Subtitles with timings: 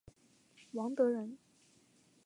[0.71, 1.37] 王德人。